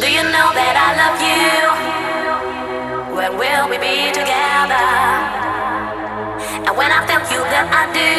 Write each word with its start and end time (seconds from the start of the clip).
do 0.00 0.10
you 0.10 0.22
know 0.22 0.50
that 0.58 0.74
I 0.74 0.90
love 0.98 1.20
you? 1.22 1.54
When 3.14 3.38
will 3.38 3.68
we 3.70 3.78
be 3.78 4.10
together? 4.10 4.88
And 6.66 6.76
when 6.76 6.90
I 6.90 7.06
tell 7.06 7.22
you 7.30 7.42
that 7.52 7.66
I 7.70 7.86
do, 7.94 8.10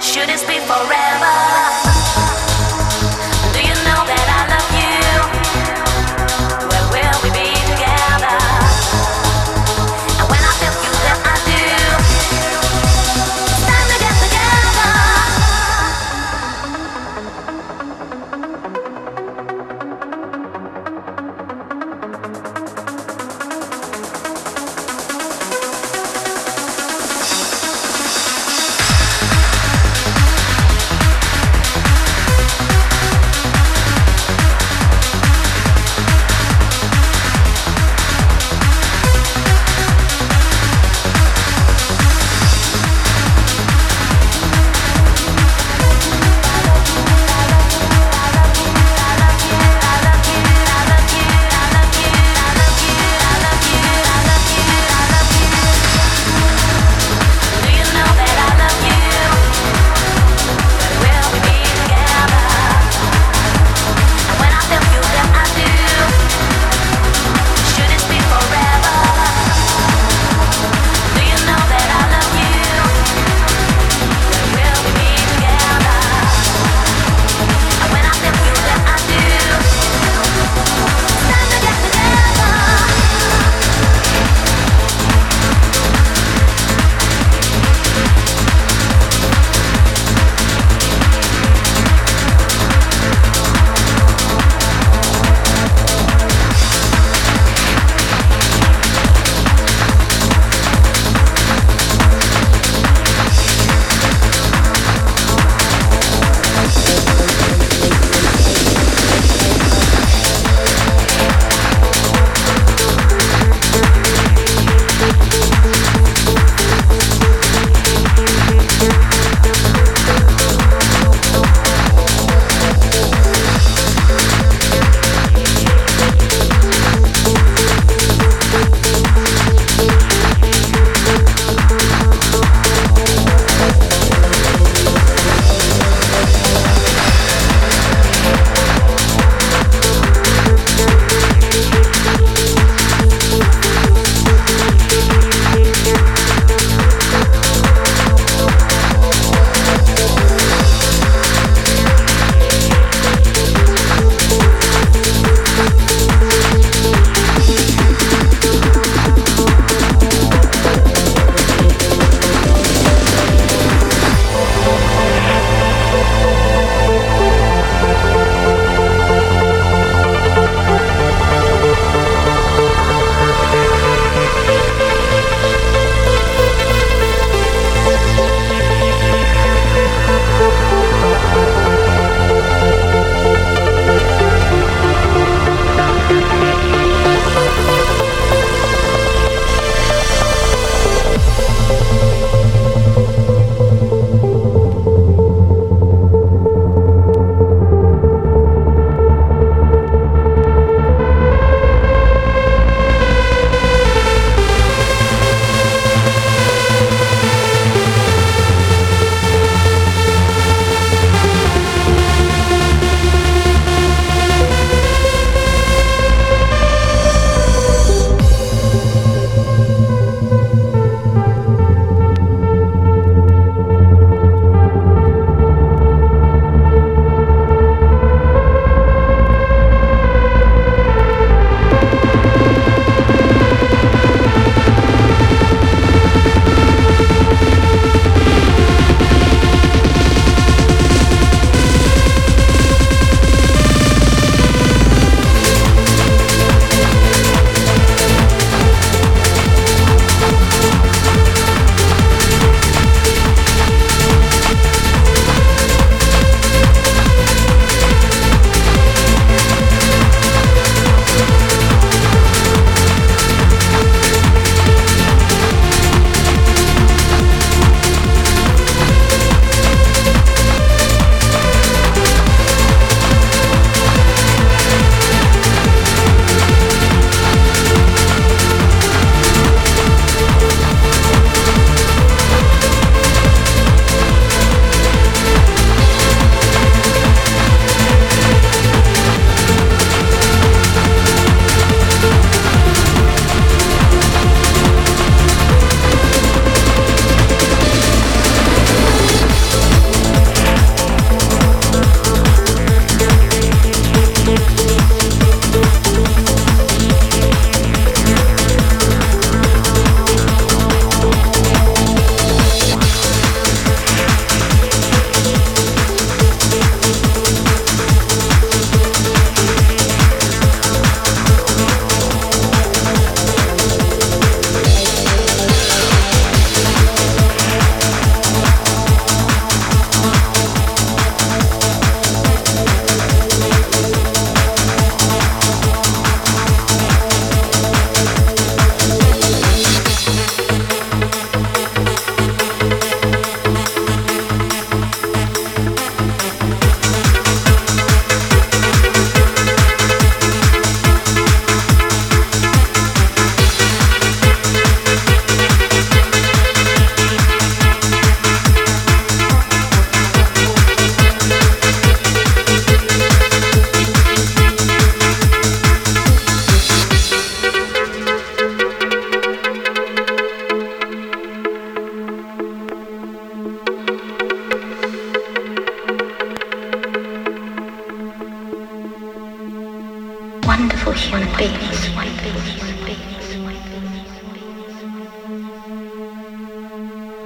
should 0.00 0.28
it 0.28 0.42
be 0.48 0.58
forever? 0.66 1.63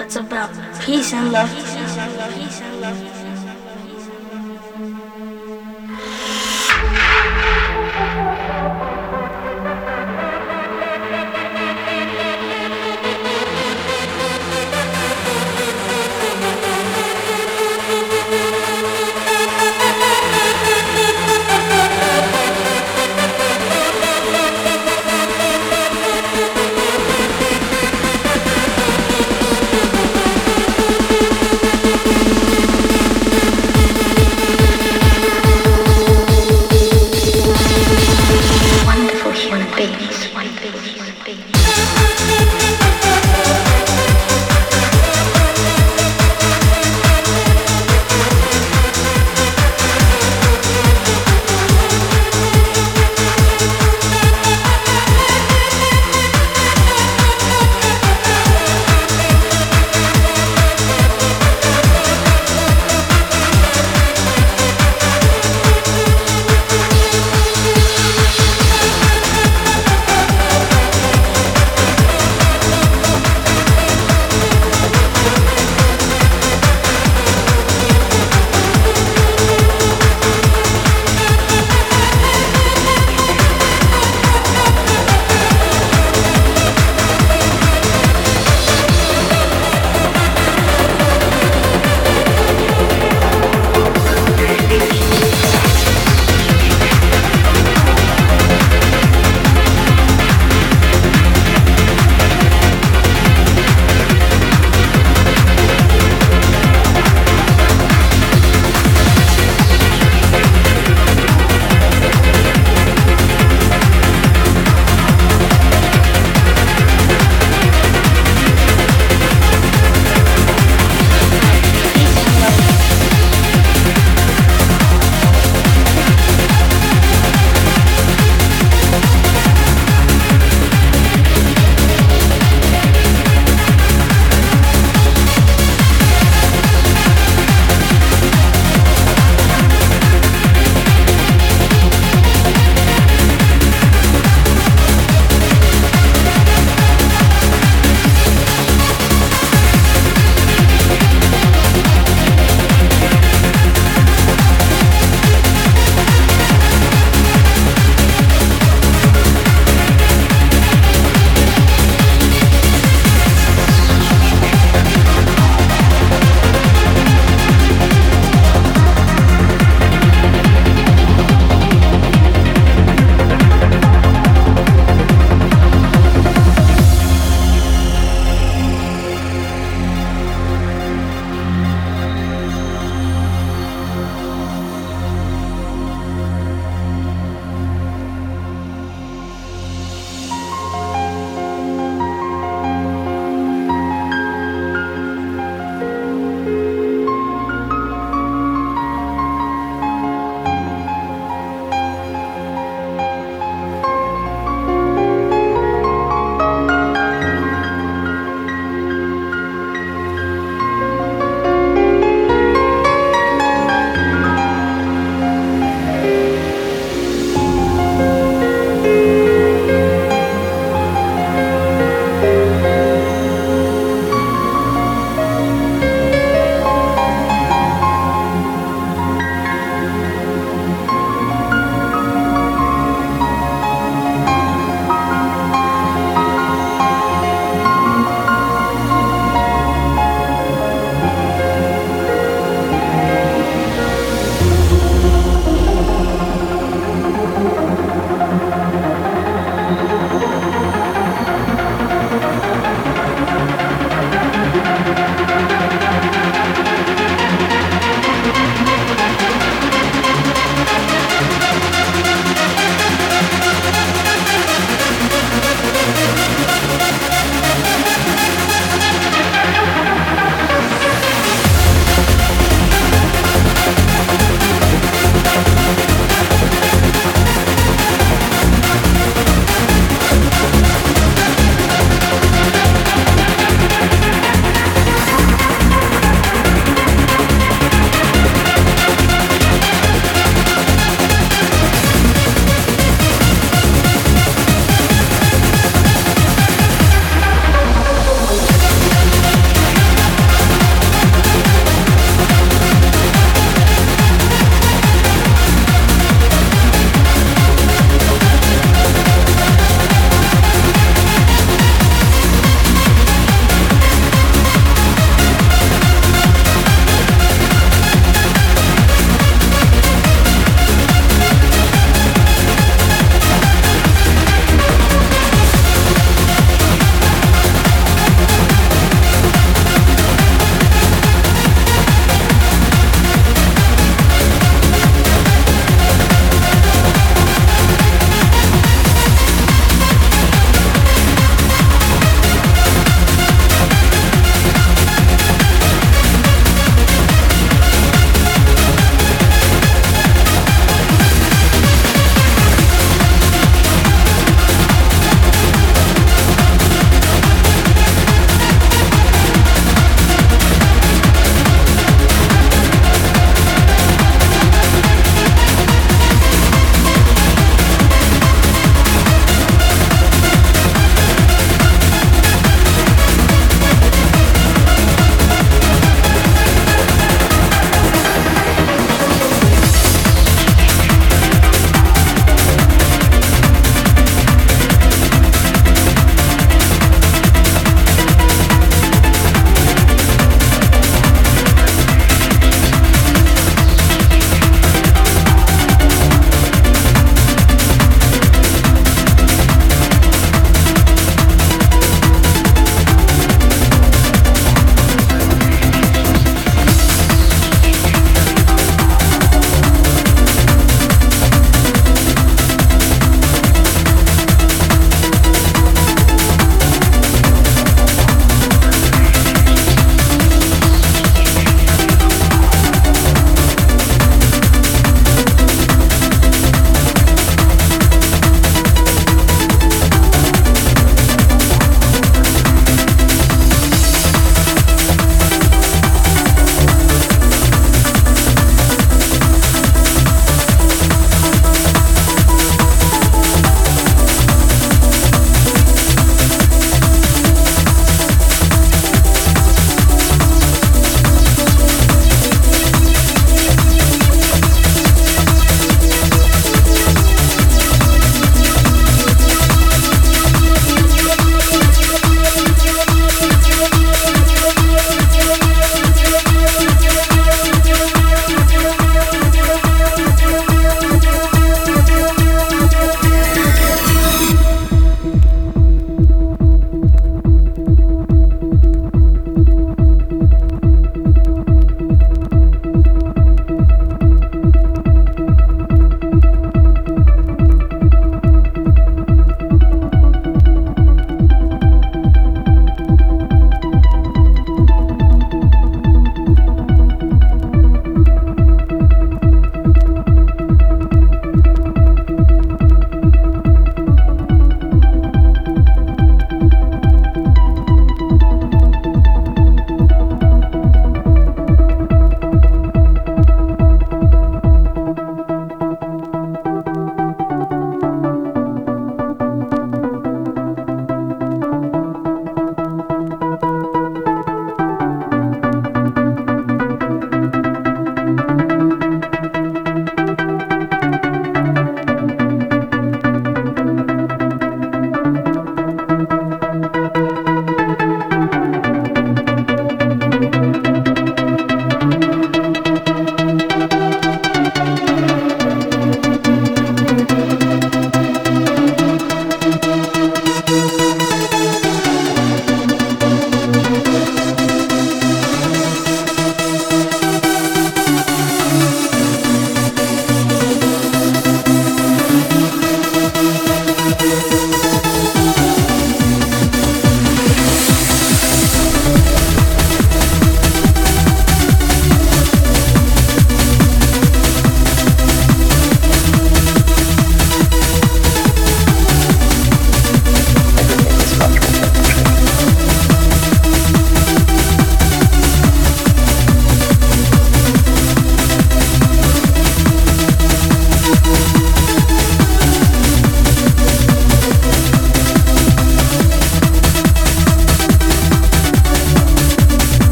It's 0.00 0.16
about 0.16 0.50
peace 0.80 1.12
and 1.12 1.30
love. 1.30 1.48